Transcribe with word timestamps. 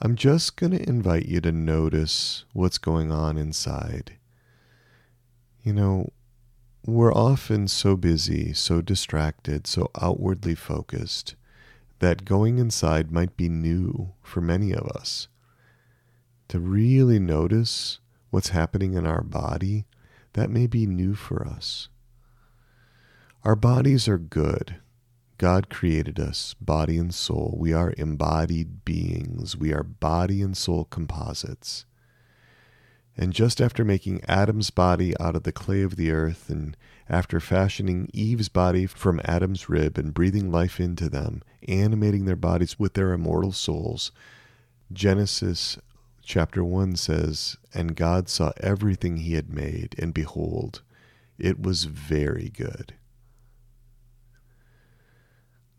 I'm 0.00 0.14
just 0.14 0.54
going 0.54 0.70
to 0.72 0.88
invite 0.88 1.26
you 1.26 1.40
to 1.40 1.50
notice 1.50 2.44
what's 2.52 2.78
going 2.78 3.10
on 3.10 3.36
inside. 3.36 4.16
You 5.64 5.72
know, 5.72 6.12
we're 6.86 7.12
often 7.12 7.66
so 7.66 7.96
busy, 7.96 8.52
so 8.52 8.80
distracted, 8.80 9.66
so 9.66 9.90
outwardly 10.00 10.54
focused 10.54 11.34
that 11.98 12.24
going 12.24 12.58
inside 12.58 13.10
might 13.10 13.36
be 13.36 13.48
new 13.48 14.14
for 14.22 14.40
many 14.40 14.72
of 14.72 14.86
us. 14.86 15.26
To 16.48 16.60
really 16.60 17.18
notice 17.18 17.98
what's 18.30 18.50
happening 18.50 18.94
in 18.94 19.04
our 19.04 19.22
body, 19.22 19.84
that 20.34 20.48
may 20.48 20.68
be 20.68 20.86
new 20.86 21.14
for 21.14 21.44
us. 21.44 21.88
Our 23.44 23.56
bodies 23.56 24.06
are 24.06 24.18
good. 24.18 24.76
God 25.38 25.70
created 25.70 26.18
us, 26.18 26.54
body 26.60 26.98
and 26.98 27.14
soul. 27.14 27.54
We 27.56 27.72
are 27.72 27.94
embodied 27.96 28.84
beings. 28.84 29.56
We 29.56 29.72
are 29.72 29.84
body 29.84 30.42
and 30.42 30.56
soul 30.56 30.84
composites. 30.84 31.84
And 33.16 33.32
just 33.32 33.60
after 33.60 33.84
making 33.84 34.22
Adam's 34.28 34.70
body 34.70 35.12
out 35.20 35.36
of 35.36 35.44
the 35.44 35.52
clay 35.52 35.82
of 35.82 35.94
the 35.94 36.10
earth, 36.10 36.50
and 36.50 36.76
after 37.08 37.38
fashioning 37.38 38.10
Eve's 38.12 38.48
body 38.48 38.86
from 38.86 39.20
Adam's 39.24 39.68
rib 39.68 39.96
and 39.96 40.12
breathing 40.12 40.50
life 40.50 40.80
into 40.80 41.08
them, 41.08 41.42
animating 41.68 42.24
their 42.24 42.36
bodies 42.36 42.78
with 42.78 42.94
their 42.94 43.12
immortal 43.12 43.52
souls, 43.52 44.10
Genesis 44.92 45.78
chapter 46.22 46.64
1 46.64 46.96
says, 46.96 47.56
And 47.72 47.94
God 47.96 48.28
saw 48.28 48.52
everything 48.58 49.18
he 49.18 49.34
had 49.34 49.52
made, 49.52 49.94
and 49.98 50.12
behold, 50.12 50.82
it 51.38 51.60
was 51.60 51.84
very 51.84 52.50
good. 52.50 52.94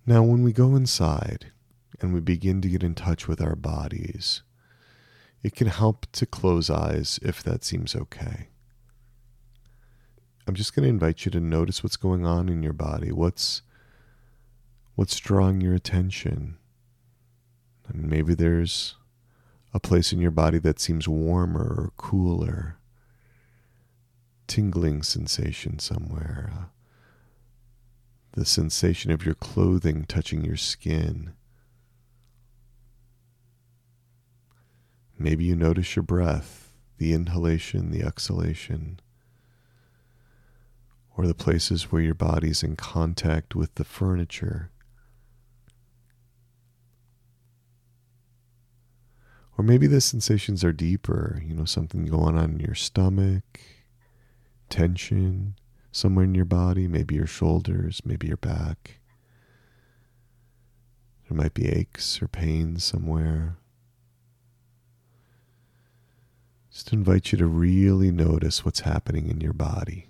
Now, 0.09 0.23
when 0.23 0.41
we 0.41 0.53
go 0.53 0.75
inside 0.75 1.51
and 2.01 2.15
we 2.15 2.19
begin 2.19 2.61
to 2.61 2.67
get 2.67 2.81
in 2.81 2.95
touch 2.95 3.27
with 3.27 3.39
our 3.39 3.55
bodies, 3.55 4.41
it 5.43 5.53
can 5.55 5.67
help 5.67 6.07
to 6.13 6.25
close 6.25 6.67
eyes 6.67 7.19
if 7.21 7.43
that 7.43 7.63
seems 7.63 7.95
okay. 7.95 8.47
I'm 10.47 10.55
just 10.55 10.75
going 10.75 10.81
to 10.85 10.89
invite 10.89 11.25
you 11.25 11.31
to 11.33 11.39
notice 11.39 11.83
what's 11.83 11.95
going 11.95 12.25
on 12.25 12.49
in 12.49 12.63
your 12.63 12.73
body. 12.73 13.11
What's 13.11 13.61
what's 14.95 15.19
drawing 15.19 15.61
your 15.61 15.75
attention? 15.75 16.57
And 17.87 18.09
maybe 18.09 18.33
there's 18.33 18.95
a 19.75 19.79
place 19.79 20.11
in 20.11 20.19
your 20.19 20.31
body 20.31 20.57
that 20.57 20.79
seems 20.79 21.07
warmer 21.07 21.67
or 21.67 21.91
cooler, 21.97 22.79
tingling 24.47 25.03
sensation 25.03 25.77
somewhere, 25.77 26.71
the 28.39 28.45
sensation 28.45 29.11
of 29.11 29.25
your 29.25 29.35
clothing 29.35 30.05
touching 30.05 30.45
your 30.45 30.55
skin. 30.55 31.33
Maybe 35.17 35.43
you 35.43 35.57
notice 35.57 35.97
your 35.97 36.03
breath, 36.03 36.71
the 36.99 37.11
inhalation, 37.11 37.91
the 37.91 38.01
exhalation, 38.01 39.01
or 41.17 41.27
the 41.27 41.33
places 41.33 41.91
where 41.91 42.01
your 42.01 42.13
body's 42.13 42.63
in 42.63 42.77
contact 42.77 43.55
with 43.55 43.75
the 43.75 43.83
furniture. 43.83 44.71
Or 49.57 49.65
maybe 49.65 49.85
the 49.85 49.99
sensations 49.99 50.63
are 50.63 50.71
deeper, 50.71 51.43
you 51.45 51.53
know, 51.53 51.65
something 51.65 52.05
going 52.05 52.37
on 52.37 52.51
in 52.51 52.59
your 52.61 52.75
stomach, 52.75 53.59
tension, 54.69 55.55
somewhere 55.91 56.25
in 56.25 56.35
your 56.35 56.45
body, 56.45 56.87
maybe 56.87 57.15
your 57.15 57.27
shoulders, 57.27 58.01
maybe 58.05 58.27
your 58.27 58.37
back. 58.37 58.99
There 61.27 61.37
might 61.37 61.53
be 61.53 61.67
aches 61.69 62.21
or 62.21 62.27
pains 62.27 62.83
somewhere. 62.83 63.57
Just 66.71 66.93
invite 66.93 67.31
you 67.31 67.37
to 67.37 67.47
really 67.47 68.11
notice 68.11 68.63
what's 68.63 68.81
happening 68.81 69.29
in 69.29 69.41
your 69.41 69.53
body. 69.53 70.07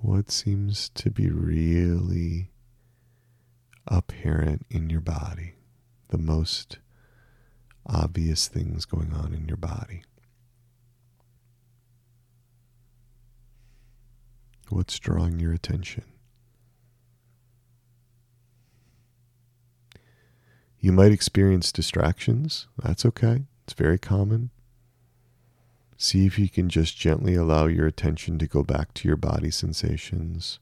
What 0.00 0.30
seems 0.30 0.88
to 0.90 1.10
be 1.10 1.30
really 1.30 2.50
apparent 3.86 4.64
in 4.70 4.88
your 4.88 5.00
body? 5.00 5.54
The 6.10 6.18
most 6.18 6.78
obvious 7.86 8.48
things 8.48 8.84
going 8.84 9.12
on 9.12 9.32
in 9.32 9.48
your 9.48 9.56
body. 9.56 10.02
What's 14.68 14.98
drawing 14.98 15.40
your 15.40 15.52
attention? 15.52 16.04
You 20.78 20.92
might 20.92 21.12
experience 21.12 21.72
distractions. 21.72 22.66
That's 22.82 23.04
okay. 23.04 23.44
It's 23.64 23.74
very 23.74 23.98
common. 23.98 24.50
See 25.96 26.24
if 26.24 26.38
you 26.38 26.48
can 26.48 26.68
just 26.68 26.96
gently 26.96 27.34
allow 27.34 27.66
your 27.66 27.86
attention 27.86 28.38
to 28.38 28.46
go 28.46 28.62
back 28.62 28.94
to 28.94 29.08
your 29.08 29.18
body 29.18 29.50
sensations. 29.50 30.58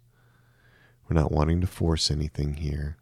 We're 1.08 1.20
not 1.20 1.30
wanting 1.30 1.60
to 1.60 1.66
force 1.66 2.10
anything 2.10 2.54
here. 2.54 2.97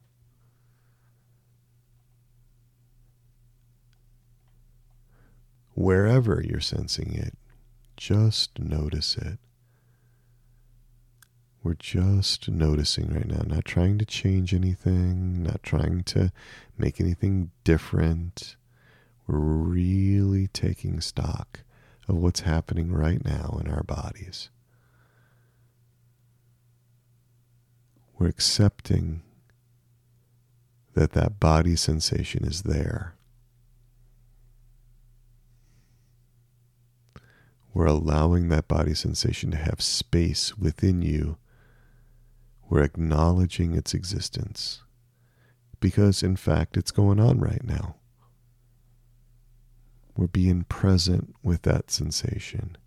Wherever 5.77 6.43
you're 6.43 6.59
sensing 6.59 7.13
it, 7.15 7.35
just 7.97 8.59
notice 8.59 9.17
it. 9.17 9.39
We're 11.63 11.75
just 11.75 12.49
noticing 12.49 13.13
right 13.13 13.27
now, 13.27 13.43
not 13.47 13.65
trying 13.65 13.99
to 13.99 14.07
change 14.07 14.55
anything, 14.55 15.43
not 15.43 15.63
trying 15.63 16.03
to 16.05 16.33
make 16.79 17.01
anything 17.01 17.51
different. 17.63 18.57
We're 19.27 19.39
really 19.39 20.47
taking 20.47 21.01
stock 21.01 21.61
of 22.09 22.17
what's 22.17 22.41
happening 22.41 22.93
right 22.93 23.23
now 23.25 23.59
in 23.61 23.71
our 23.71 23.83
bodies. 23.83 24.49
We're 28.19 28.29
accepting 28.29 29.23
that 30.95 31.13
that 31.13 31.39
body 31.39 31.77
sensation 31.77 32.45
is 32.45 32.63
there 32.63 33.16
We're 37.77 37.85
allowing 37.85 38.49
that 38.49 38.69
body 38.69 38.95
sensation 38.95 39.51
to 39.51 39.59
have 39.59 39.83
space 39.83 40.57
within 40.57 41.03
you. 41.03 41.37
We're 42.71 42.81
acknowledging 42.81 43.75
its 43.75 43.93
existence 43.93 44.83
because, 45.79 46.23
in 46.23 46.37
fact, 46.37 46.79
it's 46.79 46.91
going 46.91 47.21
on 47.21 47.39
right 47.39 47.63
now. 47.63 47.97
We're 50.17 50.27
being 50.27 50.65
present 50.65 51.35
with 51.43 51.61
that 51.65 51.91
sensation. 51.91 52.79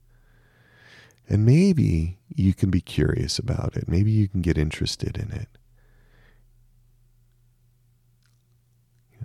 And 1.28 1.46
maybe 1.46 2.18
you 2.36 2.56
can 2.56 2.72
be 2.72 2.82
curious 2.82 3.38
about 3.38 3.78
it. 3.78 3.88
Maybe 3.88 4.10
you 4.10 4.28
can 4.28 4.42
get 4.42 4.58
interested 4.58 5.18
in 5.18 5.32
it. 5.32 5.50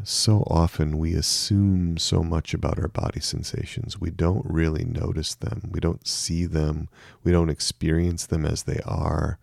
So 0.05 0.45
often 0.49 0.99
we 0.99 1.15
assume 1.15 1.97
so 1.97 2.23
much 2.23 2.53
about 2.53 2.79
our 2.79 2.89
body 2.89 3.21
sensations. 3.21 3.99
We 3.99 4.11
don't 4.11 4.45
really 4.45 4.85
notice 4.85 5.35
them. 5.35 5.71
We 5.73 5.81
don't 5.81 6.07
see 6.07 6.45
them. 6.45 6.91
We 7.23 7.33
don't 7.33 7.49
experience 7.49 8.27
them 8.27 8.45
as 8.45 8.65
they 8.65 8.81
are. 8.85 9.39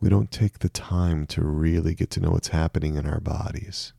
We 0.00 0.08
don't 0.08 0.30
take 0.30 0.60
the 0.60 0.68
time 0.68 1.26
to 1.28 1.42
really 1.42 1.94
get 1.94 2.10
to 2.10 2.20
know 2.20 2.30
what's 2.30 2.48
happening 2.48 2.94
in 2.94 3.06
our 3.06 3.20
bodies. 3.20 3.92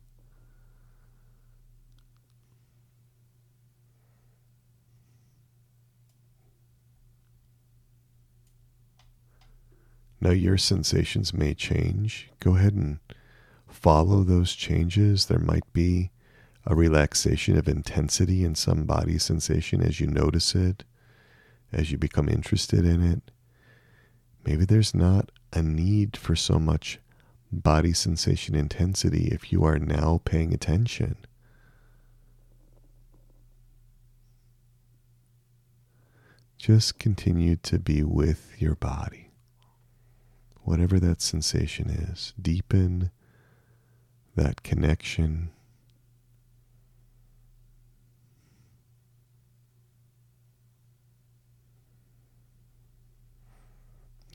Now, 10.24 10.32
your 10.32 10.58
sensations 10.58 11.34
may 11.34 11.54
change. 11.54 12.30
Go 12.40 12.56
ahead 12.56 12.76
and 12.76 13.00
follow 13.68 14.24
those 14.24 14.54
changes. 14.54 15.26
There 15.26 15.38
might 15.38 15.74
be 15.74 16.12
a 16.66 16.74
relaxation 16.74 17.58
of 17.58 17.68
intensity 17.68 18.46
in 18.46 18.56
some 18.56 18.86
body 18.86 19.20
sensation 19.20 19.82
as 19.82 20.00
you 20.00 20.08
notice 20.08 20.56
it, 20.56 20.86
as 21.74 21.92
you 21.92 21.98
become 21.98 22.30
interested 22.30 22.86
in 22.86 23.04
it. 23.04 23.32
Maybe 24.46 24.64
there's 24.64 24.96
not 24.96 25.30
a 25.52 25.62
need 25.62 26.16
for 26.16 26.38
so 26.38 26.58
much 26.58 27.00
body 27.52 27.92
sensation 27.92 28.56
intensity 28.56 29.28
if 29.28 29.52
you 29.52 29.66
are 29.66 29.78
now 29.78 30.22
paying 30.24 30.54
attention. 30.54 31.18
Just 36.58 36.98
continue 36.98 37.58
to 37.58 37.78
be 37.78 38.04
with 38.04 38.54
your 38.58 38.76
body 38.76 39.23
whatever 40.64 41.00
that 41.00 41.22
sensation 41.22 41.90
is, 41.90 42.34
deepen 42.42 43.12
that 44.36 44.64
connection. 44.64 45.52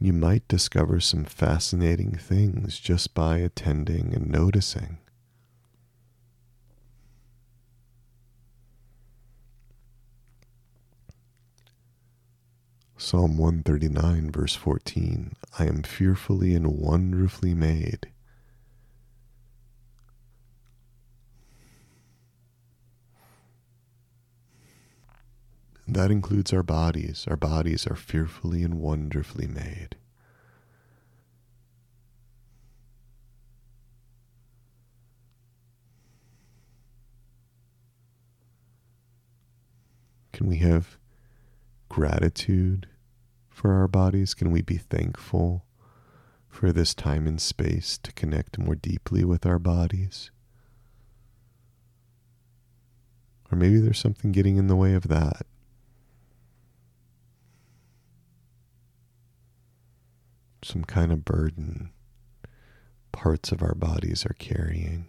You 0.00 0.12
might 0.12 0.46
discover 0.46 1.00
some 1.00 1.24
fascinating 1.24 2.12
things 2.12 2.78
just 2.78 3.14
by 3.14 3.38
attending 3.38 4.14
and 4.14 4.30
noticing. 4.30 4.98
Psalm 13.00 13.38
139, 13.38 14.32
verse 14.32 14.56
14 14.56 15.36
I 15.56 15.66
am 15.66 15.84
fearfully 15.84 16.52
and 16.52 16.66
wonderfully 16.66 17.54
made. 17.54 18.08
That 25.86 26.10
includes 26.10 26.52
our 26.52 26.64
bodies. 26.64 27.24
Our 27.28 27.36
bodies 27.36 27.86
are 27.86 27.94
fearfully 27.94 28.64
and 28.64 28.80
wonderfully 28.80 29.46
made. 29.46 29.94
Can 40.32 40.48
we 40.48 40.56
have 40.56 40.98
gratitude 41.98 42.86
for 43.50 43.74
our 43.74 43.88
bodies? 43.88 44.32
Can 44.32 44.52
we 44.52 44.62
be 44.62 44.76
thankful 44.76 45.64
for 46.48 46.70
this 46.70 46.94
time 46.94 47.26
and 47.26 47.40
space 47.40 47.98
to 48.04 48.12
connect 48.12 48.56
more 48.56 48.76
deeply 48.76 49.24
with 49.24 49.44
our 49.44 49.58
bodies? 49.58 50.30
Or 53.50 53.58
maybe 53.58 53.80
there's 53.80 53.98
something 53.98 54.30
getting 54.30 54.58
in 54.58 54.68
the 54.68 54.76
way 54.76 54.94
of 54.94 55.08
that. 55.08 55.44
some 60.60 60.84
kind 60.84 61.10
of 61.10 61.24
burden 61.24 61.90
parts 63.10 63.52
of 63.52 63.62
our 63.62 63.74
bodies 63.74 64.26
are 64.26 64.34
carrying. 64.38 65.06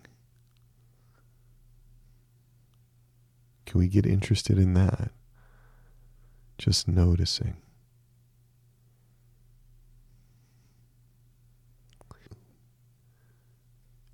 Can 3.66 3.80
we 3.80 3.90
get 3.90 4.06
interested 4.06 4.58
in 4.58 4.74
that? 4.76 5.12
Just 6.60 6.88
noticing. 6.88 7.58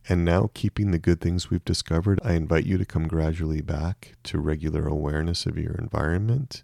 And 0.08 0.24
now, 0.24 0.52
keeping 0.54 0.92
the 0.92 1.00
good 1.00 1.20
things 1.20 1.50
we've 1.50 1.66
discovered, 1.66 2.20
I 2.24 2.34
invite 2.34 2.68
you 2.68 2.78
to 2.78 2.86
come 2.86 3.08
gradually 3.08 3.62
back 3.62 4.14
to 4.26 4.40
regular 4.40 4.88
awareness 4.88 5.48
of 5.48 5.58
your 5.58 5.74
environment 5.74 6.64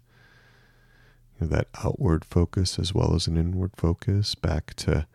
know, 1.42 1.48
that 1.48 1.68
outward 1.84 2.24
focus 2.24 2.78
as 2.78 2.94
well 2.94 3.14
as 3.14 3.26
an 3.26 3.36
inward 3.36 3.72
focus, 3.76 4.34
back 4.34 4.74
to 4.74 5.06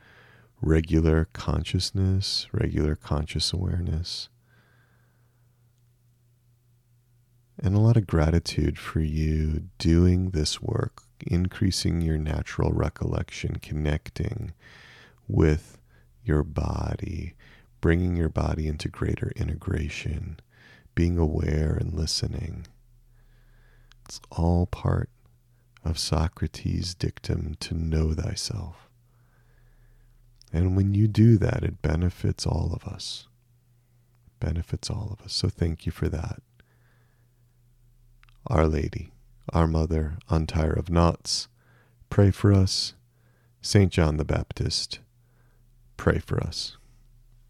regular 0.61 1.27
consciousness, 1.33 2.47
regular 2.51 2.95
conscious 2.95 3.53
awareness. 3.53 4.29
And 7.67 7.75
a 7.75 7.79
lot 7.79 7.97
of 7.97 8.07
gratitude 8.07 8.79
for 8.79 9.01
you 9.01 9.65
doing 9.77 10.29
this 10.29 10.61
work, 10.61 11.03
increasing 11.19 11.99
your 11.99 12.17
natural 12.17 12.71
recollection, 12.71 13.57
connecting 13.57 14.53
with 15.27 15.77
your 16.23 16.43
body, 16.45 17.33
bringing 17.81 18.15
your 18.15 18.29
body 18.29 18.69
into 18.69 18.87
greater 18.87 19.33
integration, 19.35 20.39
being 20.95 21.17
aware 21.17 21.73
and 21.73 21.93
listening. 21.93 22.67
It's 24.05 24.21
all 24.31 24.65
part 24.67 25.09
of 25.83 25.99
Socrates' 25.99 26.95
dictum 26.95 27.55
to 27.59 27.73
know 27.73 28.13
thyself. 28.13 28.87
And 30.53 30.77
when 30.77 30.93
you 30.93 31.09
do 31.09 31.37
that, 31.39 31.65
it 31.65 31.81
benefits 31.81 32.47
all 32.47 32.71
of 32.73 32.85
us. 32.89 33.27
benefits 34.39 34.89
all 34.89 35.09
of 35.11 35.25
us. 35.25 35.33
So 35.33 35.49
thank 35.49 35.85
you 35.85 35.91
for 35.91 36.07
that. 36.09 36.41
Our 38.49 38.65
Lady, 38.65 39.11
our 39.51 39.67
Mother, 39.67 40.19
Untier 40.29 40.71
of 40.71 40.89
Knots, 40.89 41.49
pray 42.09 42.31
for 42.31 42.53
us. 42.53 42.93
St. 43.61 43.91
John 43.91 44.15
the 44.15 44.23
Baptist, 44.23 44.99
pray 45.97 46.19
for 46.19 46.41
us. 46.41 46.77